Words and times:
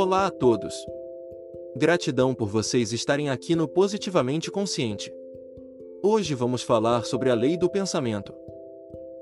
Olá 0.00 0.28
a 0.28 0.30
todos. 0.30 0.86
Gratidão 1.76 2.32
por 2.32 2.48
vocês 2.48 2.92
estarem 2.92 3.30
aqui 3.30 3.56
no 3.56 3.66
Positivamente 3.66 4.48
Consciente. 4.48 5.12
Hoje 6.04 6.36
vamos 6.36 6.62
falar 6.62 7.04
sobre 7.04 7.30
a 7.30 7.34
lei 7.34 7.56
do 7.56 7.68
pensamento. 7.68 8.32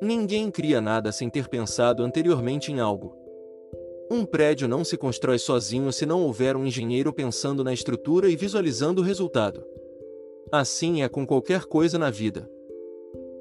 Ninguém 0.03 0.51
cria 0.51 0.79
nada 0.79 1.11
sem 1.13 1.31
ter 1.31 1.49
pensado 1.49 2.03
anteriormente 2.03 2.71
em 2.71 2.79
algo. 2.79 3.17
Um 4.11 4.27
prédio 4.27 4.69
não 4.69 4.85
se 4.85 4.99
constrói 4.99 5.39
sozinho 5.39 5.91
se 5.95 6.05
não 6.05 6.23
houver 6.23 6.55
um 6.55 6.67
engenheiro 6.67 7.11
pensando 7.11 7.65
na 7.65 7.73
estrutura 7.73 8.29
e 8.29 8.37
visualizando 8.37 9.01
o 9.01 9.05
resultado. 9.05 9.65
Assim 10.53 11.01
é 11.01 11.09
com 11.09 11.27
qualquer 11.27 11.65
coisa 11.65 11.99
na 11.99 12.11
vida. 12.11 12.51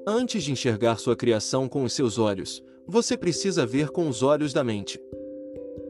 Antes 0.06 0.42
de 0.42 0.52
enxergar 0.52 0.98
sua 0.98 1.14
criação 1.14 1.68
com 1.68 1.84
os 1.84 1.92
seus 1.92 2.18
olhos, 2.18 2.64
você 2.86 3.14
precisa 3.14 3.66
ver 3.66 3.90
com 3.90 4.08
os 4.08 4.22
olhos 4.22 4.54
da 4.54 4.64
mente. 4.64 4.98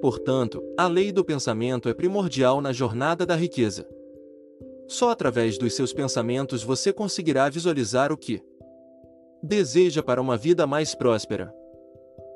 Portanto, 0.07 0.63
a 0.79 0.87
lei 0.87 1.11
do 1.11 1.25
pensamento 1.25 1.89
é 1.89 1.93
primordial 1.93 2.61
na 2.61 2.73
jornada 2.73 3.27
da 3.27 3.35
riqueza. 3.35 3.85
Só 4.87 5.11
através 5.11 5.59
dos 5.59 5.75
seus 5.75 5.93
pensamentos 5.93 6.63
você 6.63 6.93
conseguirá 6.93 7.49
visualizar 7.49 8.13
o 8.13 8.17
que 8.17 8.41
deseja 9.43 10.05
para 10.05 10.21
uma 10.21 10.37
vida 10.37 10.65
mais 10.65 10.95
próspera. 10.95 11.53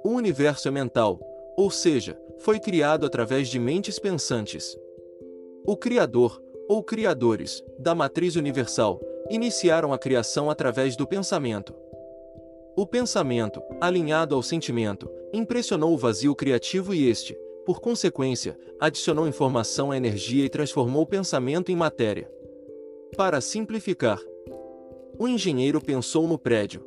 O 0.04 0.08
universo 0.08 0.66
é 0.66 0.72
mental, 0.72 1.20
ou 1.56 1.70
seja, 1.70 2.20
foi 2.40 2.58
criado 2.58 3.06
através 3.06 3.48
de 3.48 3.60
mentes 3.60 4.00
pensantes. 4.00 4.76
O 5.64 5.76
Criador, 5.76 6.42
ou 6.68 6.82
criadores, 6.82 7.62
da 7.78 7.94
matriz 7.94 8.34
universal, 8.34 9.00
iniciaram 9.30 9.92
a 9.92 9.98
criação 9.98 10.50
através 10.50 10.96
do 10.96 11.06
pensamento. 11.06 11.72
O 12.76 12.84
pensamento, 12.84 13.62
alinhado 13.80 14.34
ao 14.34 14.42
sentimento, 14.42 15.08
impressionou 15.32 15.94
o 15.94 15.96
vazio 15.96 16.34
criativo 16.34 16.92
e 16.92 17.08
este, 17.08 17.38
por 17.64 17.80
consequência, 17.80 18.58
adicionou 18.80 19.28
informação 19.28 19.90
à 19.90 19.96
energia 19.96 20.44
e 20.44 20.48
transformou 20.48 21.02
o 21.02 21.06
pensamento 21.06 21.70
em 21.70 21.76
matéria. 21.76 22.30
Para 23.16 23.40
simplificar, 23.40 24.20
o 25.18 25.28
engenheiro 25.28 25.80
pensou 25.80 26.26
no 26.26 26.38
prédio. 26.38 26.82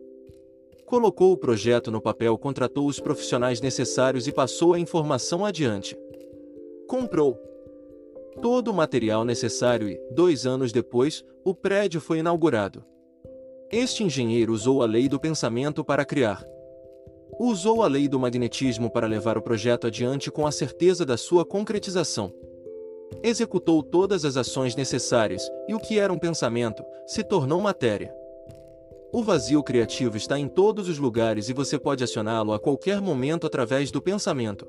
Colocou 0.86 1.32
o 1.32 1.38
projeto 1.38 1.92
no 1.92 2.02
papel, 2.02 2.38
contratou 2.38 2.88
os 2.88 3.00
profissionais 3.00 3.62
necessários 3.62 4.28
e 4.28 4.32
passou 4.32 4.74
a 4.74 4.80
informação 4.80 5.46
adiante. 5.46 5.98
Comprou 6.88 7.38
todo 8.42 8.70
o 8.70 8.74
material 8.74 9.24
necessário 9.24 9.88
e, 9.88 10.00
dois 10.12 10.46
anos 10.46 10.72
depois, 10.72 11.24
o 11.46 11.54
prédio 11.54 12.02
foi 12.02 12.20
inaugurado. 12.20 12.84
Este 13.72 14.04
engenheiro 14.04 14.54
usou 14.54 14.82
a 14.84 14.86
lei 14.86 15.08
do 15.08 15.20
pensamento 15.20 15.84
para 15.84 16.06
criar. 16.06 16.44
Usou 17.40 17.82
a 17.82 17.88
lei 17.88 18.08
do 18.08 18.20
magnetismo 18.20 18.90
para 18.90 19.08
levar 19.08 19.38
o 19.38 19.42
projeto 19.42 19.88
adiante 19.88 20.32
com 20.32 20.46
a 20.46 20.52
certeza 20.52 21.06
da 21.06 21.18
sua 21.18 21.46
concretização. 21.46 22.32
Executou 23.24 23.82
todas 23.82 24.26
as 24.26 24.38
ações 24.38 24.76
necessárias, 24.76 25.48
e 25.68 25.74
o 25.74 25.80
que 25.80 26.00
era 26.00 26.12
um 26.12 26.18
pensamento, 26.18 26.84
se 27.08 27.24
tornou 27.24 27.62
matéria. 27.62 28.14
O 29.12 29.22
vazio 29.22 29.62
criativo 29.62 30.18
está 30.18 30.40
em 30.40 30.48
todos 30.48 30.90
os 30.90 30.98
lugares 30.98 31.48
e 31.48 31.54
você 31.54 31.78
pode 31.78 32.04
acioná-lo 32.04 32.52
a 32.52 32.60
qualquer 32.60 33.00
momento 33.00 33.46
através 33.46 33.92
do 33.92 34.02
pensamento. 34.02 34.68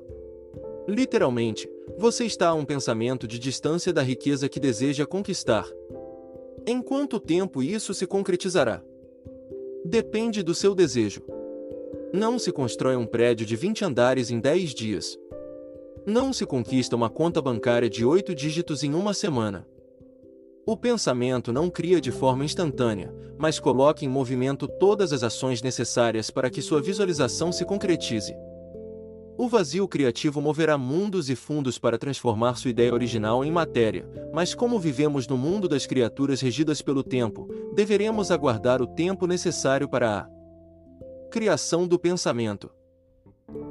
Literalmente, 0.87 1.67
você 1.97 2.25
está 2.25 2.49
a 2.49 2.53
um 2.53 2.63
pensamento 2.63 3.27
de 3.27 3.39
distância 3.39 3.91
da 3.91 4.03
riqueza 4.03 4.47
que 4.47 4.59
deseja 4.59 5.05
conquistar. 5.05 5.67
Em 6.67 6.79
quanto 6.81 7.19
tempo 7.19 7.63
isso 7.63 7.93
se 7.93 8.05
concretizará? 8.05 8.83
Depende 9.83 10.43
do 10.43 10.53
seu 10.53 10.75
desejo. 10.75 11.21
Não 12.17 12.39
se 12.39 12.49
constrói 12.49 12.95
um 12.95 13.05
prédio 13.05 13.45
de 13.45 13.57
20 13.57 13.83
andares 13.83 14.31
em 14.31 14.39
10 14.39 14.73
dias. 14.73 15.17
Não 16.05 16.31
se 16.31 16.45
conquista 16.45 16.95
uma 16.95 17.09
conta 17.09 17.41
bancária 17.41 17.89
de 17.89 18.05
8 18.05 18.33
dígitos 18.33 18.85
em 18.85 18.93
uma 18.93 19.13
semana. 19.13 19.67
O 20.65 20.77
pensamento 20.77 21.51
não 21.51 21.69
cria 21.69 21.99
de 21.99 22.13
forma 22.13 22.45
instantânea, 22.45 23.13
mas 23.37 23.59
coloca 23.59 24.05
em 24.05 24.07
movimento 24.07 24.65
todas 24.65 25.11
as 25.11 25.23
ações 25.23 25.61
necessárias 25.61 26.29
para 26.29 26.49
que 26.49 26.61
sua 26.61 26.81
visualização 26.81 27.51
se 27.51 27.65
concretize. 27.65 28.33
O 29.37 29.49
vazio 29.49 29.85
criativo 29.85 30.39
moverá 30.39 30.77
mundos 30.77 31.29
e 31.29 31.35
fundos 31.35 31.77
para 31.77 31.97
transformar 31.97 32.55
sua 32.55 32.71
ideia 32.71 32.93
original 32.93 33.43
em 33.43 33.51
matéria, 33.51 34.07
mas 34.33 34.55
como 34.55 34.79
vivemos 34.79 35.27
no 35.27 35.37
mundo 35.37 35.67
das 35.67 35.85
criaturas 35.85 36.39
regidas 36.39 36.81
pelo 36.81 37.03
tempo, 37.03 37.45
deveremos 37.75 38.31
aguardar 38.31 38.81
o 38.81 38.87
tempo 38.87 39.27
necessário 39.27 39.89
para 39.89 40.19
a 40.19 40.34
criação 41.35 41.85
do 41.85 41.99
pensamento. 41.99 42.71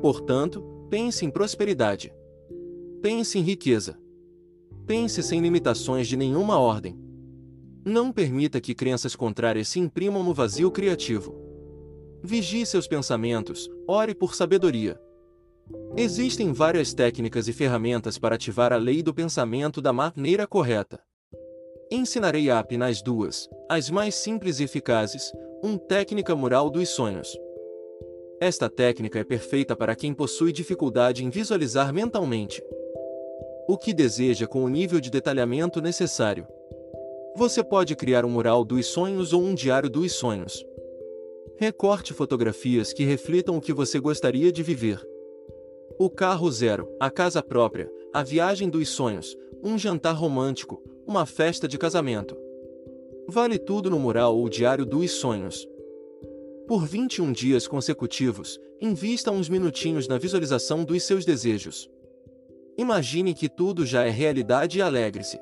Portanto, 0.02 0.62
pense 0.90 1.24
em 1.24 1.30
prosperidade. 1.30 2.12
Pense 3.00 3.38
em 3.38 3.40
riqueza. 3.40 3.98
Pense 4.86 5.22
sem 5.22 5.40
limitações 5.40 6.06
de 6.06 6.14
nenhuma 6.14 6.58
ordem. 6.58 6.94
Não 7.82 8.12
permita 8.12 8.60
que 8.60 8.74
crenças 8.74 9.16
contrárias 9.16 9.68
se 9.68 9.80
imprimam 9.80 10.22
no 10.22 10.34
vazio 10.34 10.70
criativo. 10.70 11.34
Vigie 12.22 12.66
seus 12.66 12.86
pensamentos, 12.86 13.70
ore 13.88 14.14
por 14.14 14.34
sabedoria. 14.34 15.00
Existem 15.96 16.52
várias 16.52 16.92
técnicas 16.92 17.48
e 17.48 17.52
ferramentas 17.54 18.18
para 18.18 18.34
ativar 18.34 18.74
a 18.74 18.76
lei 18.76 19.02
do 19.02 19.14
pensamento 19.14 19.80
da 19.80 19.90
maneira 19.90 20.46
correta. 20.46 21.00
Ensinarei 21.90 22.50
a 22.50 22.58
apenas 22.58 23.00
duas, 23.00 23.48
as 23.70 23.88
mais 23.88 24.16
simples 24.16 24.60
e 24.60 24.64
eficazes, 24.64 25.32
uma 25.62 25.78
técnica 25.78 26.36
mural 26.36 26.68
dos 26.68 26.90
sonhos. 26.90 27.34
Esta 28.40 28.68
técnica 28.68 29.18
é 29.18 29.24
perfeita 29.24 29.76
para 29.76 29.94
quem 29.94 30.12
possui 30.12 30.52
dificuldade 30.52 31.24
em 31.24 31.30
visualizar 31.30 31.92
mentalmente 31.92 32.62
o 33.66 33.78
que 33.78 33.94
deseja 33.94 34.46
com 34.46 34.62
o 34.62 34.68
nível 34.68 35.00
de 35.00 35.10
detalhamento 35.10 35.80
necessário. 35.80 36.46
Você 37.36 37.64
pode 37.64 37.96
criar 37.96 38.24
um 38.24 38.30
mural 38.30 38.64
dos 38.64 38.86
sonhos 38.86 39.32
ou 39.32 39.42
um 39.42 39.54
diário 39.54 39.88
dos 39.88 40.12
sonhos. 40.12 40.64
Recorte 41.56 42.12
fotografias 42.12 42.92
que 42.92 43.04
reflitam 43.04 43.56
o 43.56 43.60
que 43.60 43.72
você 43.72 43.98
gostaria 43.98 44.52
de 44.52 44.62
viver. 44.62 45.00
O 45.98 46.10
carro 46.10 46.50
zero, 46.50 46.88
a 47.00 47.10
casa 47.10 47.42
própria, 47.42 47.90
a 48.12 48.22
viagem 48.22 48.68
dos 48.68 48.88
sonhos, 48.88 49.36
um 49.62 49.78
jantar 49.78 50.14
romântico, 50.14 50.82
uma 51.06 51.24
festa 51.24 51.66
de 51.66 51.78
casamento. 51.78 52.36
Vale 53.28 53.58
tudo 53.58 53.88
no 53.88 53.98
mural 53.98 54.36
ou 54.36 54.48
diário 54.48 54.84
dos 54.84 55.12
sonhos. 55.12 55.66
Por 56.66 56.86
21 56.86 57.30
dias 57.30 57.68
consecutivos, 57.68 58.58
invista 58.80 59.30
uns 59.30 59.50
minutinhos 59.50 60.08
na 60.08 60.16
visualização 60.16 60.82
dos 60.82 61.02
seus 61.02 61.26
desejos. 61.26 61.90
Imagine 62.78 63.34
que 63.34 63.50
tudo 63.50 63.84
já 63.84 64.06
é 64.06 64.08
realidade 64.08 64.78
e 64.78 64.82
alegre-se. 64.82 65.38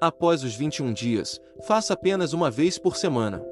Após 0.00 0.42
os 0.42 0.56
21 0.56 0.92
dias, 0.92 1.40
faça 1.62 1.94
apenas 1.94 2.32
uma 2.32 2.50
vez 2.50 2.76
por 2.78 2.96
semana. 2.96 3.44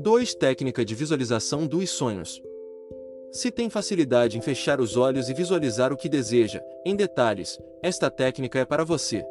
2. 0.00 0.34
Técnica 0.34 0.84
de 0.84 0.92
visualização 0.92 1.68
dos 1.68 1.88
sonhos. 1.88 2.42
Se 3.30 3.52
tem 3.52 3.70
facilidade 3.70 4.36
em 4.36 4.40
fechar 4.40 4.80
os 4.80 4.96
olhos 4.96 5.28
e 5.28 5.34
visualizar 5.34 5.92
o 5.92 5.96
que 5.96 6.08
deseja, 6.08 6.60
em 6.84 6.96
detalhes, 6.96 7.60
esta 7.80 8.10
técnica 8.10 8.58
é 8.58 8.64
para 8.64 8.84
você. 8.84 9.24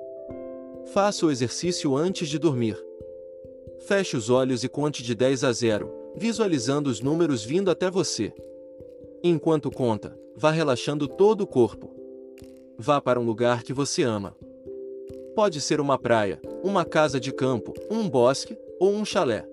Faça 0.94 1.26
o 1.26 1.32
exercício 1.32 1.98
antes 1.98 2.30
de 2.30 2.40
dormir. 2.40 2.82
Feche 3.80 4.16
os 4.16 4.30
olhos 4.30 4.64
e 4.64 4.70
conte 4.70 5.04
de 5.04 5.14
10 5.14 5.44
a 5.44 5.52
0, 5.52 6.05
visualizando 6.18 6.90
os 6.90 7.02
números 7.02 7.44
vindo 7.44 7.70
até 7.70 7.90
você. 7.90 8.34
Enquanto 9.24 9.72
conta, 9.72 10.18
vá 10.36 10.52
relaxando 10.52 11.08
todo 11.08 11.42
o 11.42 11.48
corpo. 11.48 11.90
Vá 12.78 13.00
para 13.02 13.20
um 13.20 13.24
lugar 13.24 13.64
que 13.64 13.74
você 13.74 14.04
ama. 14.04 14.36
Pode 15.36 15.60
ser 15.60 15.82
uma 15.82 15.98
praia, 15.98 16.40
uma 16.64 16.86
casa 16.86 17.20
de 17.20 17.32
campo, 17.32 17.74
um 17.90 18.10
bosque 18.10 18.58
ou 18.80 18.92
um 18.92 19.04
chalé. 19.04 19.48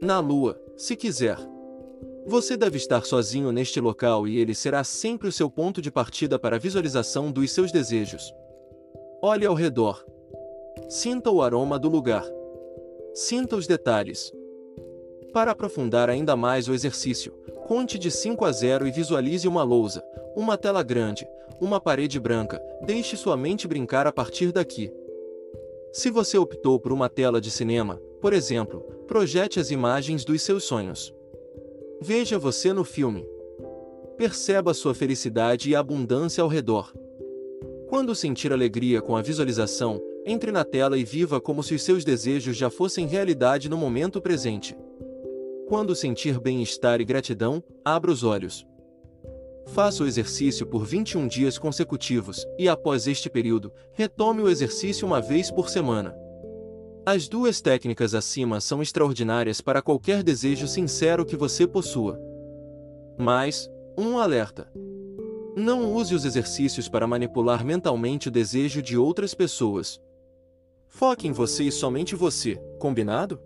Na 0.00 0.18
lua, 0.18 0.60
se 0.76 0.96
quiser. 0.96 1.36
Você 2.26 2.56
deve 2.56 2.76
estar 2.76 3.04
sozinho 3.04 3.52
neste 3.52 3.80
local 3.80 4.26
e 4.26 4.38
ele 4.38 4.54
será 4.54 4.84
sempre 4.84 5.28
o 5.28 5.32
seu 5.32 5.50
ponto 5.50 5.80
de 5.80 5.90
partida 5.90 6.38
para 6.38 6.56
a 6.56 6.58
visualização 6.58 7.30
dos 7.30 7.50
seus 7.50 7.72
desejos. 7.72 8.32
Olhe 9.22 9.46
ao 9.46 9.54
redor. 9.54 10.04
Sinta 10.88 11.30
o 11.30 11.42
aroma 11.42 11.78
do 11.78 11.88
lugar. 11.88 12.24
Sinta 13.14 13.56
os 13.56 13.66
detalhes. 13.66 14.32
Para 15.32 15.52
aprofundar 15.52 16.10
ainda 16.10 16.34
mais 16.34 16.68
o 16.68 16.74
exercício, 16.74 17.32
conte 17.66 17.98
de 17.98 18.10
5 18.10 18.44
a 18.44 18.50
0 18.50 18.86
e 18.86 18.90
visualize 18.90 19.46
uma 19.46 19.62
lousa, 19.62 20.02
uma 20.34 20.56
tela 20.56 20.82
grande, 20.82 21.26
uma 21.60 21.80
parede 21.80 22.18
branca, 22.18 22.60
deixe 22.84 23.16
sua 23.16 23.36
mente 23.36 23.68
brincar 23.68 24.06
a 24.06 24.12
partir 24.12 24.50
daqui. 24.50 24.92
Se 25.92 26.10
você 26.10 26.36
optou 26.36 26.80
por 26.80 26.92
uma 26.92 27.08
tela 27.08 27.40
de 27.40 27.50
cinema, 27.50 28.00
por 28.20 28.32
exemplo, 28.32 28.80
projete 29.06 29.60
as 29.60 29.70
imagens 29.70 30.24
dos 30.24 30.42
seus 30.42 30.64
sonhos. 30.64 31.14
Veja 32.00 32.38
você 32.38 32.72
no 32.72 32.84
filme. 32.84 33.26
Perceba 34.16 34.74
sua 34.74 34.94
felicidade 34.94 35.70
e 35.70 35.76
abundância 35.76 36.42
ao 36.42 36.48
redor. 36.48 36.92
Quando 37.88 38.14
sentir 38.14 38.52
alegria 38.52 39.00
com 39.00 39.16
a 39.16 39.22
visualização, 39.22 40.00
entre 40.24 40.52
na 40.52 40.64
tela 40.64 40.98
e 40.98 41.04
viva 41.04 41.40
como 41.40 41.62
se 41.62 41.74
os 41.74 41.82
seus 41.82 42.04
desejos 42.04 42.56
já 42.56 42.68
fossem 42.68 43.06
realidade 43.06 43.68
no 43.68 43.76
momento 43.76 44.20
presente. 44.20 44.76
Quando 45.70 45.94
sentir 45.94 46.40
bem-estar 46.40 47.00
e 47.00 47.04
gratidão, 47.04 47.62
abra 47.84 48.10
os 48.10 48.24
olhos. 48.24 48.66
Faça 49.68 50.02
o 50.02 50.06
exercício 50.08 50.66
por 50.66 50.84
21 50.84 51.28
dias 51.28 51.58
consecutivos 51.58 52.44
e, 52.58 52.68
após 52.68 53.06
este 53.06 53.30
período, 53.30 53.72
retome 53.92 54.42
o 54.42 54.48
exercício 54.48 55.06
uma 55.06 55.20
vez 55.20 55.48
por 55.48 55.70
semana. 55.70 56.12
As 57.06 57.28
duas 57.28 57.60
técnicas 57.60 58.16
acima 58.16 58.60
são 58.60 58.82
extraordinárias 58.82 59.60
para 59.60 59.80
qualquer 59.80 60.24
desejo 60.24 60.66
sincero 60.66 61.24
que 61.24 61.36
você 61.36 61.68
possua. 61.68 62.20
Mas, 63.16 63.70
um 63.96 64.18
alerta. 64.18 64.68
Não 65.54 65.94
use 65.94 66.16
os 66.16 66.24
exercícios 66.24 66.88
para 66.88 67.06
manipular 67.06 67.64
mentalmente 67.64 68.26
o 68.26 68.32
desejo 68.32 68.82
de 68.82 68.98
outras 68.98 69.34
pessoas. 69.34 70.00
Foque 70.88 71.28
em 71.28 71.32
você 71.32 71.62
e 71.62 71.70
somente 71.70 72.16
você, 72.16 72.56
combinado? 72.80 73.40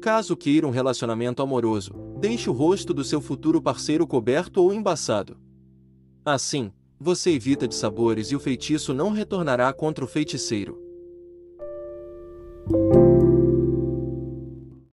Caso 0.00 0.34
queira 0.34 0.66
um 0.66 0.70
relacionamento 0.70 1.42
amoroso, 1.42 1.92
deixe 2.18 2.48
o 2.48 2.54
rosto 2.54 2.94
do 2.94 3.04
seu 3.04 3.20
futuro 3.20 3.60
parceiro 3.60 4.06
coberto 4.06 4.62
ou 4.62 4.72
embaçado. 4.72 5.36
Assim, 6.24 6.72
você 6.98 7.32
evita 7.32 7.68
de 7.68 7.74
sabores 7.74 8.30
e 8.30 8.36
o 8.36 8.40
feitiço 8.40 8.94
não 8.94 9.10
retornará 9.10 9.70
contra 9.74 10.02
o 10.02 10.08
feiticeiro. 10.08 10.80